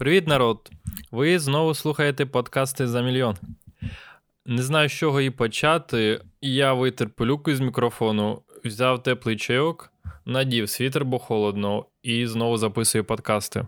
[0.00, 0.70] Привіт, народ!
[1.10, 3.36] Ви знову слухаєте подкасти за мільйон.
[4.46, 6.20] Не знаю, з чого і почати.
[6.40, 9.92] Я витер пилюку з мікрофону, взяв теплий чайок,
[10.24, 13.66] надів світер, бо холодно, і знову записую подкасти.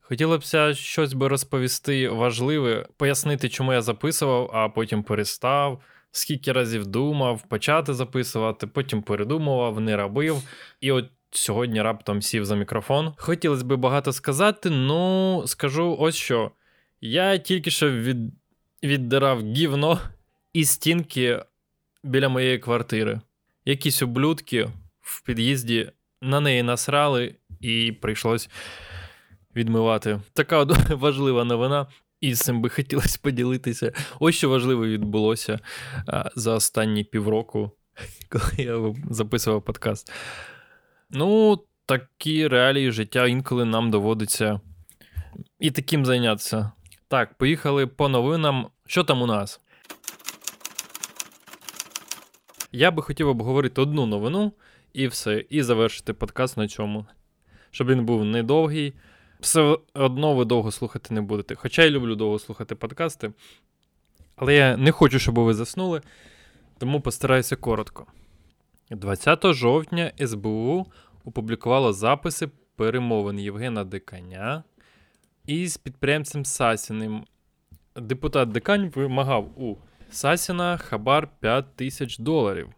[0.00, 7.42] Хотілося щось би розповісти важливе, пояснити, чому я записував, а потім перестав, скільки разів думав,
[7.48, 10.42] почати записувати, потім передумував, не робив.
[10.80, 11.04] І от
[11.36, 13.14] сьогодні раптом сів за мікрофон.
[13.16, 16.50] Хотілося б багато сказати, ну скажу ось що.
[17.00, 18.16] Я тільки що від...
[18.82, 20.00] віддирав гівно
[20.52, 21.44] і стінки
[22.02, 23.20] біля моєї квартири.
[23.64, 24.68] Якісь ублюдки
[25.00, 25.90] в під'їзді
[26.22, 28.48] на неї насрали, і прийшлось
[29.56, 30.20] відмивати.
[30.32, 31.86] Така важлива новина.
[32.20, 33.92] І з цим би хотілося поділитися.
[34.20, 35.60] Ось що важливе відбулося
[36.36, 37.70] за останні півроку,
[38.28, 40.12] коли я записував подкаст.
[41.16, 44.60] Ну, такі реалії життя інколи нам доводиться
[45.58, 46.72] і таким зайнятися.
[47.08, 48.66] Так, поїхали по новинам.
[48.86, 49.60] Що там у нас?
[52.72, 54.52] Я би хотів обговорити одну новину
[54.92, 57.06] і все, і завершити подкаст на цьому.
[57.70, 58.94] Щоб він був недовгий.
[59.40, 61.54] Все одно ви довго слухати не будете.
[61.54, 63.32] Хоча я люблю довго слухати подкасти.
[64.36, 66.00] Але я не хочу, щоб ви заснули,
[66.78, 68.06] тому постараюся коротко.
[68.90, 70.86] 20 жовтня СБУ
[71.24, 74.64] опублікувало записи перемовин Євгена Диканя
[75.46, 77.24] із підприємцем Сасіним.
[77.96, 79.76] Депутат Дикань вимагав у
[80.10, 82.68] Сасіна хабар 5 тисяч доларів.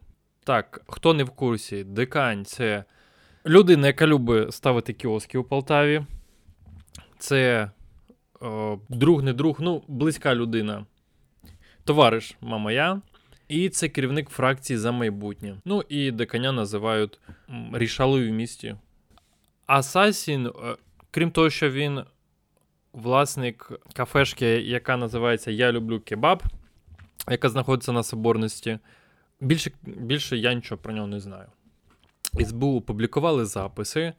[0.44, 2.84] Так, хто не в курсі, Дикань це
[3.46, 6.02] людина, яка любить ставити кіоски у Полтаві.
[7.18, 7.70] Це
[8.40, 10.86] о, друг, не друг, ну, близька людина.
[11.84, 13.00] Товариш, мама я.
[13.48, 15.56] І це керівник фракції за майбутнє.
[15.64, 17.20] Ну і деканя називають
[17.72, 18.76] рішалою в місті.
[19.66, 20.76] Асасін, е,
[21.10, 22.00] крім того, що він
[22.92, 26.42] власник кафешки, яка називається Я люблю кебаб,
[27.30, 28.78] яка знаходиться на соборності.
[29.40, 31.46] Більше більше я нічого про нього не знаю.
[32.40, 34.12] СБУ опублікували записи.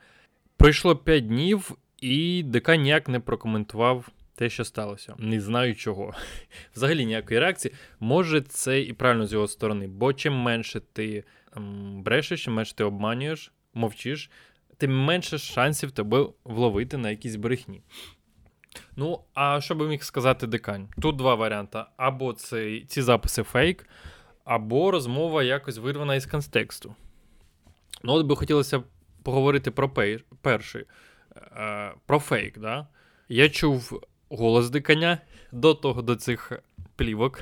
[0.57, 5.15] Пройшло 5 днів, і ДК ніяк не прокоментував те, що сталося.
[5.17, 6.13] Не знаю чого.
[6.75, 7.73] Взагалі ніякої реакції.
[7.99, 11.23] Може, це і правильно з його сторони, бо чим менше ти
[11.55, 14.31] ем, брешеш, чим менше ти обманюєш, мовчиш,
[14.77, 17.81] тим менше шансів тебе вловити на якісь брехні.
[18.95, 20.87] Ну, а що би міг сказати декань?
[21.01, 23.89] Тут два варіанти: або це, ці записи фейк,
[24.45, 26.95] або розмова якось вирвана із контексту.
[28.03, 28.83] Ну, от би хотілося
[29.23, 29.89] поговорити про
[30.41, 30.85] перший,
[31.35, 32.59] е, про фейк.
[32.59, 32.87] Да?
[33.29, 35.17] Я чув голос диканя
[35.51, 36.51] до того, до цих
[36.95, 37.39] плівок.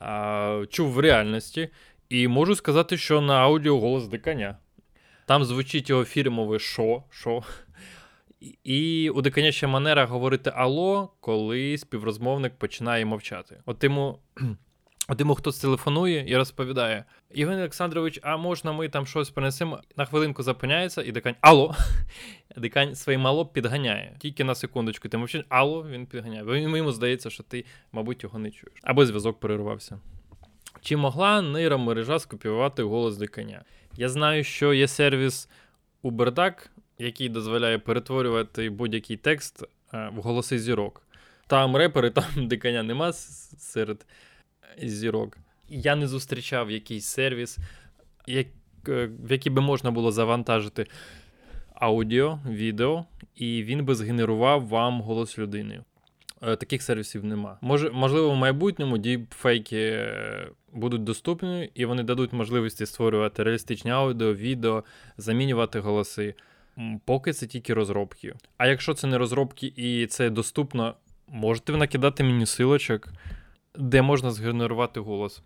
[0.00, 1.68] А, Чув в реальності.
[2.08, 4.56] І можу сказати, що на аудіо голос диканя.
[5.26, 7.42] Там звучить його фірмове шо, шо.
[8.64, 13.60] І у диканя ще манера говорити Ало, коли співрозмовник починає мовчати.
[13.66, 14.18] От йому
[15.08, 19.80] От йому хтось телефонує і розповідає: Євген Олександрович, а можна ми там щось принесемо?
[19.96, 21.74] На хвилинку зупиняється, і дикань Алло.
[22.56, 24.16] Дикань своє мало підганяє.
[24.18, 25.08] Тільки на секундочку.
[25.08, 26.60] Ти мовчиш, алло, він підганяє.
[26.60, 28.80] Йому здається, що ти, мабуть, його не чуєш.
[28.82, 30.00] Або зв'язок перервався.
[30.80, 33.64] Чи могла нейромережа скопіювати голос диканя?
[33.96, 35.48] Я знаю, що є сервіс
[36.04, 36.68] Uberduck,
[36.98, 39.62] який дозволяє перетворювати будь-який текст
[39.94, 41.02] е, в голоси зірок.
[41.46, 44.06] Там репери, там диканя нема серед
[44.82, 45.38] зірок.
[45.68, 47.58] Я не зустрічав якийсь сервіс,
[48.26, 48.46] як,
[48.88, 50.86] е, в який би можна було завантажити
[51.74, 53.04] аудіо, відео,
[53.34, 55.80] і він би згенерував вам голос людини.
[56.42, 57.58] Е, таких сервісів нема.
[57.60, 64.34] Може, Можливо, в майбутньому діпфейки е, будуть доступні, і вони дадуть можливості створювати реалістичні аудіо,
[64.34, 64.84] відео,
[65.16, 66.34] замінювати голоси.
[67.04, 68.34] Поки це тільки розробки.
[68.56, 70.94] А якщо це не розробки і це доступно,
[71.28, 73.08] можете накидати мені силочок
[73.78, 75.42] де можна згенерувати голос.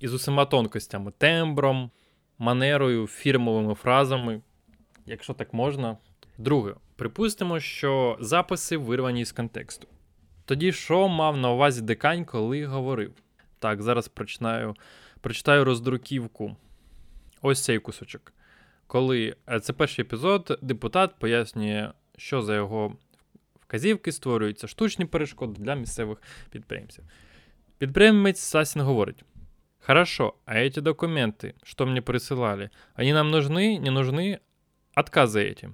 [0.00, 1.90] Із усіма тонкостями, тембром,
[2.38, 4.40] манерою, фірмовими фразами,
[5.06, 5.96] якщо так можна.
[6.38, 9.88] Друге, припустимо, що записи вирвані з контексту.
[10.44, 13.12] Тоді, що мав на увазі декань, коли говорив?
[13.58, 14.76] Так, зараз прочитаю,
[15.20, 16.56] прочитаю роздруківку.
[17.42, 18.32] Ось цей кусочок.
[18.86, 22.96] Коли е, це перший епізод, депутат пояснює, що за його
[23.60, 27.04] вказівки створюються штучні перешкоди для місцевих підприємців.
[27.77, 29.23] Підприємець Сасін говорить:
[29.85, 34.39] Хорошо, а эти документы, что мне присылали, они нам нужны, не нужны?
[34.95, 35.69] Отказы эти.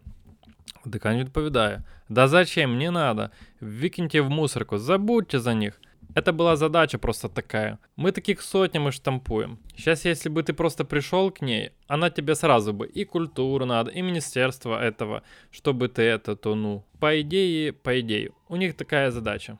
[0.86, 3.30] Декан відповідає: Да зачем, не надо.
[3.62, 5.82] Викиньте в мусорку, забудьте за них.
[6.16, 7.78] Это была задача просто такая.
[7.96, 9.60] Мы таких сотнями штампуем.
[9.78, 13.92] Сейчас, если бы ты просто пришел к ней, она тебе сразу бы и культуру надо,
[13.92, 15.22] и министерство этого,
[15.52, 16.84] чтобы ты это, то ну.
[17.00, 19.60] По идее, по идее, у них такая задача.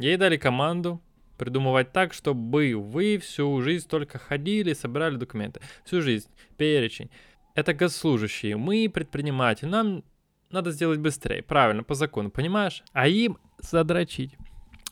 [0.00, 1.00] Ей дали команду
[1.38, 5.60] придумывать так, чтобы вы всю жизнь только ходили и собирали документы.
[5.84, 7.10] Всю жизнь, перечень.
[7.54, 10.04] Это госслужащие, мы предприниматели, нам
[10.50, 12.82] надо сделать быстрее, правильно, по закону, понимаешь?
[12.92, 14.36] А им задрачить.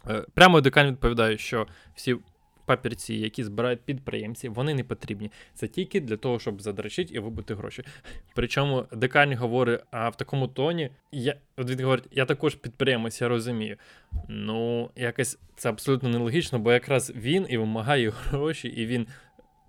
[0.06, 2.16] Е, прямо декан відповідає, що всі
[2.67, 5.31] папірці, які збирають підприємці, вони не потрібні.
[5.53, 7.83] Це тільки для того, щоб задрачити і вибити гроші.
[8.35, 13.77] Причому декан говорить, а в такому тоні, я він говорить, я також підприємець, я розумію.
[14.27, 19.07] Ну, якось це абсолютно нелогічно, бо якраз він і вимагає гроші, і він.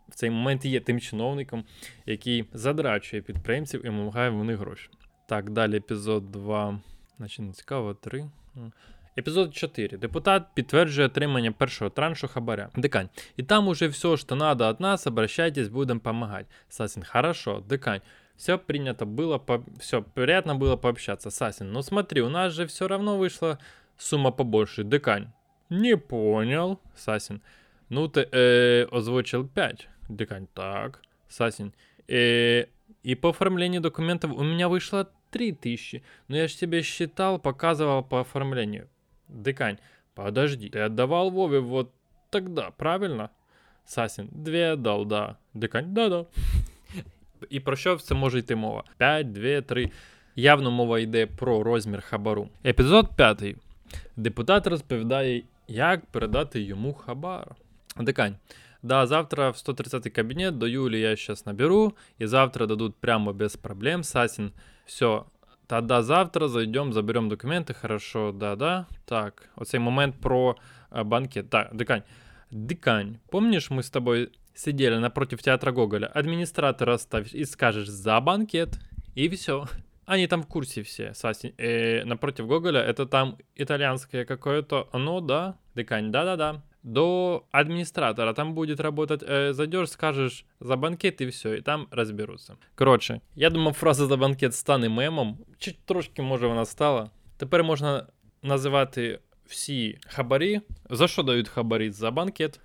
[0.09, 1.65] В цей момент є тим чиновником,
[2.07, 4.89] який задрачує підприємців і вимагає в них гроші.
[5.29, 6.81] Так, далі епізод 2.
[7.19, 8.25] Значить, не цікаво, 3.
[9.18, 9.98] Епізод 4.
[9.98, 12.70] Депутат підтверджує отримання першого траншу хабаря.
[12.76, 13.10] Декань.
[13.38, 16.46] І там уже все, что надо от нас, обращайтесь, будем помогать.
[16.70, 17.04] Сасин.
[17.04, 18.02] Хорошо, декань.
[18.38, 19.64] Все принято было, по...
[19.80, 21.32] все, приятно было пообщаться.
[21.32, 23.60] Сасин, ну смотри, у нас же все равно вышла
[23.98, 24.84] сумма побольше.
[24.84, 25.28] Декань.
[25.70, 26.80] Не понял.
[26.96, 27.42] Сасин.
[27.90, 29.88] Ну ты э, озвучил 5.
[30.10, 30.48] Декань.
[30.54, 31.02] Так.
[31.30, 31.74] Сасин.
[32.08, 32.66] Э,
[33.04, 36.02] и по оформлению документов у меня вышло 3000.
[36.28, 38.88] Но я же тебе считал, показывал по оформлению.
[39.30, 39.78] Декань,
[40.14, 41.92] подожди, ты отдавал Вове вот
[42.30, 43.30] тогда, правильно?
[43.86, 45.36] Сасін, дві отдал, да.
[45.54, 46.26] Декань, да-да.
[47.50, 48.84] І про що це може йти мова?
[48.98, 49.92] 5, 2, 3.
[50.36, 52.50] Явно мова йде про розмір хабару.
[52.66, 53.56] Епізод 5.
[54.18, 57.56] Депутат розповідає, як передати йому хабар.
[57.98, 58.36] Декань.
[58.84, 63.56] Да, завтра в 130 кабінет до Юлі я сейчас наберу, і завтра дадуть прямо без
[63.56, 64.04] проблем.
[64.04, 64.52] Сасін,
[64.86, 65.22] все,
[65.69, 68.87] Тогда завтра зайдем, заберем документы, хорошо, да-да.
[69.05, 70.57] Так, оцей момент про
[70.91, 71.51] э, банкет.
[71.51, 72.03] Так, Дикань.
[72.51, 78.81] Дикань, помнишь, мы с тобой сидели напротив театра Гоголя, администратора оставишь и скажешь «за банкет»,
[79.15, 79.67] и все.
[80.07, 81.55] Они там в курсе все, Саси.
[81.59, 88.33] Э, напротив Гоголя, это там итальянское какое-то, ну да, Дикань, да-да-да до администратора.
[88.33, 92.57] Там будет работать, э, зайдешь, скажешь за банкет и все, и там разберуться.
[92.75, 95.39] Коротше, я думав, фраза за банкет стане мемом.
[95.59, 97.11] Чуть трошки, може, вона стала.
[97.37, 98.07] Тепер можна
[98.43, 100.61] називати всі хабарі.
[100.91, 101.91] За що дають хабарі?
[101.91, 102.61] За банкет.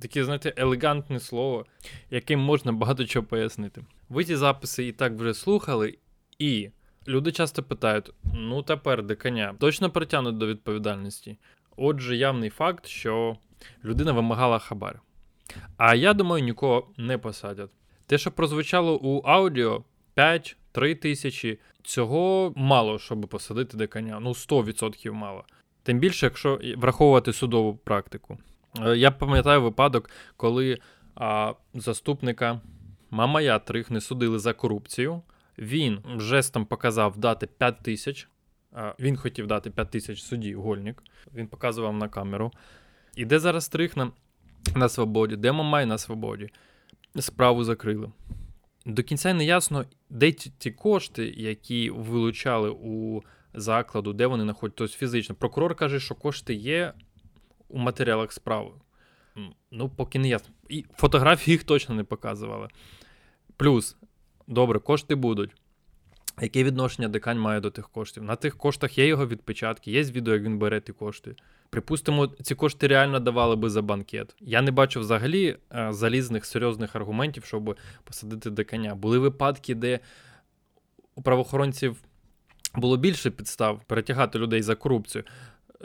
[0.00, 1.66] Таке, знаєте, елегантне слово,
[2.10, 3.84] яким можна багато чого пояснити.
[4.08, 5.98] Ви ці записи і так вже слухали,
[6.38, 6.70] і
[7.08, 11.36] люди часто питають: ну тепер диканя точно притягнуть до відповідальності.
[11.78, 13.36] Отже, явний факт, що
[13.84, 15.00] людина вимагала хабар.
[15.76, 17.70] А я думаю, нікого не посадять.
[18.06, 19.84] Те, що прозвучало у аудіо
[20.16, 20.54] 5-3
[20.94, 24.20] тисячі, цього мало, щоб посадити деканя.
[24.20, 25.44] Ну, 100% мало.
[25.82, 28.38] Тим більше, якщо враховувати судову практику.
[28.80, 30.78] Е, я пам'ятаю випадок, коли
[31.14, 32.60] а, заступника
[33.10, 35.22] Мамая Трих не судили за корупцію.
[35.58, 38.28] Він жестом показав дати 5 тисяч.
[38.98, 41.02] Він хотів дати 5 тисяч судді Гольник.
[41.34, 42.52] Він показував на камеру.
[43.16, 43.96] І де зараз стрих
[44.76, 46.48] на, свободі, де Мамай на свободі.
[47.18, 48.12] Справу закрили.
[48.86, 53.22] До кінця не ясно, де ті, кошти, які вилучали у
[53.54, 55.34] закладу, де вони знаходять, тобто фізично.
[55.34, 56.92] Прокурор каже, що кошти є
[57.68, 58.70] у матеріалах справи.
[59.70, 60.54] Ну, поки не ясно.
[60.68, 62.68] І фотографії їх точно не показували.
[63.56, 63.96] Плюс,
[64.46, 65.50] добре, кошти будуть.
[66.42, 68.22] Яке відношення декань має до тих коштів?
[68.22, 71.34] На тих коштах є його відпечатки, є відео, як він бере ті кошти.
[71.70, 74.34] Припустимо, ці кошти реально давали би за банкет.
[74.40, 78.94] Я не бачу взагалі е, залізних серйозних аргументів, щоб посадити деканя.
[78.94, 80.00] Були випадки, де
[81.14, 81.96] у правоохоронців
[82.74, 85.24] було більше підстав перетягати людей за корупцію.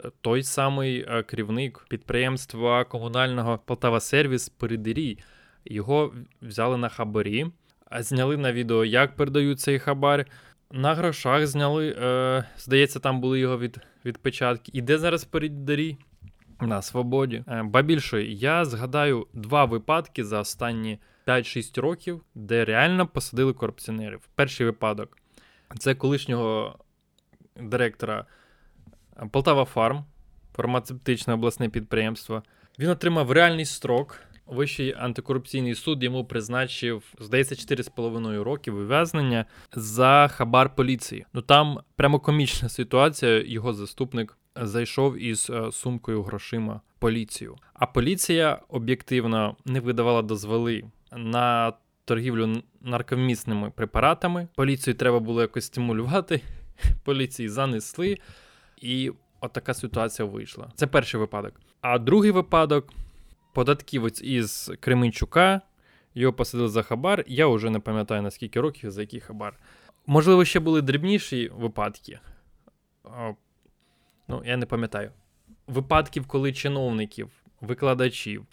[0.04, 5.18] Е, той самий е, керівник підприємства комунального Полтава Сервіс Передирій.
[5.64, 7.46] Його взяли на хабарі
[8.02, 10.26] зняли на відео, як передають цей хабар.
[10.70, 14.70] На грошах зняли, е, здається, там були його від, відпечатки.
[14.74, 15.98] І де зараз передарі?
[16.60, 17.44] На свободі.
[17.48, 24.20] Е, ба більше, я згадаю два випадки за останні 5-6 років, де реально посадили корупціонерів.
[24.34, 25.18] Перший випадок
[25.78, 26.78] це колишнього
[27.56, 28.24] директора
[29.30, 30.04] Полтава Фарм,
[30.56, 32.42] фармацевтичне обласне підприємство.
[32.78, 34.20] Він отримав реальний строк.
[34.46, 41.26] Вищий антикорупційний суд йому призначив, здається, 4,5 роки ув'язнення за хабар поліції.
[41.32, 43.42] Ну там прямо комічна ситуація.
[43.46, 47.56] Його заступник зайшов із е, сумкою грошима поліцію.
[47.74, 51.72] А поліція об'єктивно не видавала дозволи на
[52.04, 54.48] торгівлю наркомісними препаратами.
[54.54, 56.40] Поліцію треба було якось стимулювати.
[57.04, 58.18] Поліції занесли
[58.80, 60.72] і отака ситуація вийшла.
[60.74, 61.60] Це перший випадок.
[61.80, 62.92] А другий випадок
[63.54, 65.60] податківець із Кременчука,
[66.14, 67.24] його посадили за хабар.
[67.26, 69.58] Я вже не пам'ятаю на скільки років, за який хабар.
[70.06, 72.18] Можливо, ще були дрібніші випадки.
[74.28, 75.12] Ну, я не пам'ятаю.
[75.66, 77.30] Випадків, коли чиновників,
[77.60, 78.46] викладачів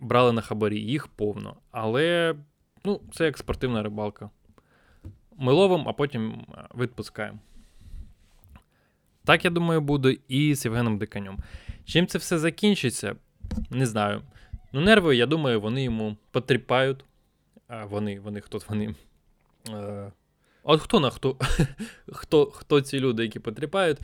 [0.00, 1.56] брали на хабарі, їх повно.
[1.70, 2.34] Але
[2.84, 4.30] ну, це як спортивна рибалка.
[5.36, 6.46] Ми ловимо, а потім
[6.78, 7.38] відпускаємо.
[9.24, 11.38] Так, я думаю, буде і з Євгеном Диканем.
[11.84, 13.16] Чим це все закінчиться,
[13.70, 14.22] не знаю.
[14.72, 17.04] Ну, нерви, я думаю, вони йому потріпають.
[17.68, 18.94] А Вони, вони, хто вони.
[19.68, 20.12] Е,
[20.62, 21.36] От хто на хто
[22.12, 23.98] хто, хто ці люди, які потріпають,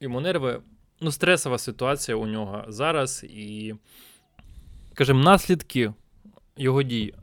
[0.00, 0.62] йому нерви.
[1.00, 3.74] Ну, стресова ситуація у нього зараз, і,
[4.92, 5.92] скажімо, наслідки
[6.56, 7.14] його дій,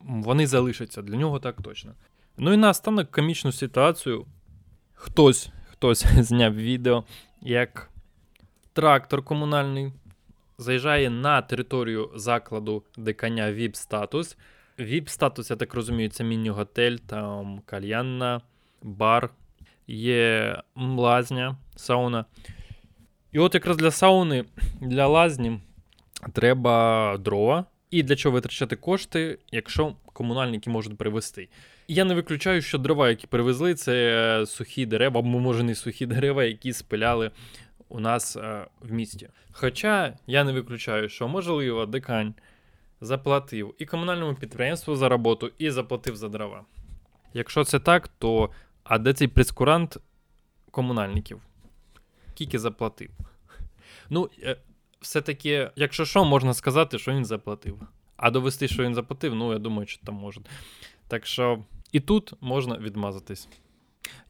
[0.00, 1.94] вони залишаться для нього так точно.
[2.36, 4.26] Ну і на останок комічну ситуацію.
[4.94, 7.04] Хтось хтось зняв відео,
[7.42, 7.90] як
[8.72, 9.92] трактор комунальний
[10.58, 14.36] заїжджає на територію закладу дикання VIP статус.
[14.78, 18.40] VIP статус, я так розумію, це міні-готель, там кальянна,
[18.82, 19.30] бар,
[19.86, 22.24] є лазня, сауна.
[23.32, 24.44] І от якраз для сауни,
[24.80, 25.60] для лазні
[26.32, 27.64] треба дрова.
[27.90, 31.48] І для чого витрачати кошти, якщо комунальники можуть привезти.
[31.88, 36.44] Я не виключаю, що дрова, які привезли, це сухі дерева, або може не сухі дерева,
[36.44, 37.30] які спиляли
[37.88, 39.28] у нас е, в місті.
[39.52, 42.34] Хоча я не виключаю, що можливо дикань
[43.00, 46.64] заплатив і комунальному підприємству за роботу, і заплатив за дрова.
[47.34, 48.50] Якщо це так, то
[48.84, 49.96] а де цей прескурант
[50.70, 51.40] комунальників?
[52.34, 53.10] Скільки заплатив?
[54.10, 54.56] Ну, е,
[55.00, 57.80] все-таки, якщо що, можна сказати, що він заплатив.
[58.16, 60.44] А довести, що він заплатив, ну я думаю, що там можна.
[61.08, 63.48] Так що і тут можна відмазатись.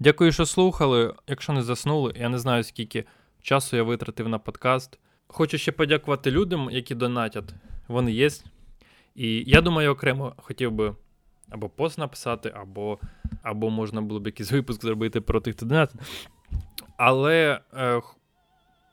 [0.01, 1.15] Дякую, що слухали.
[1.27, 3.05] Якщо не заснули, я не знаю, скільки
[3.49, 4.99] часу я витратив на подкаст.
[5.27, 7.55] Хочу ще подякувати людям, які донатять.
[7.89, 8.29] Вони є.
[9.15, 10.95] І я думаю, окремо хотів би
[11.51, 12.99] або пост написати, або
[13.43, 16.01] або можна було б якийсь випуск зробити про тих, хто донатить.
[16.97, 18.01] Але е,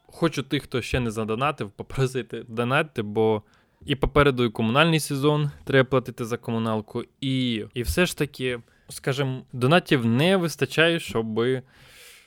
[0.07, 3.41] хочу тих, хто ще не задонатив, попросити донатити, бо
[3.85, 8.59] і попереду і комунальний сезон треба платити за комуналку, і і все ж таки,
[8.89, 11.39] скажімо, донатів не вистачає, щоб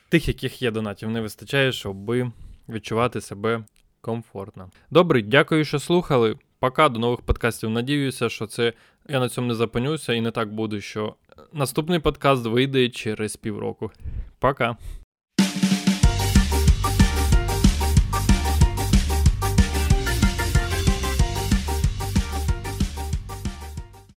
[0.09, 2.11] тих, яких є донатів, не вистачає, щоб
[2.69, 3.63] відчувати себе
[4.01, 4.69] комфортно.
[4.91, 6.35] Добре, дякую, що слухали.
[6.59, 7.69] Пока до нових подкастів.
[7.69, 8.73] Надіюся, що це
[9.09, 11.15] я на цьому не запинюся і не так буде, що
[11.53, 13.91] наступний подкаст вийде через півроку.
[14.39, 14.77] Пока.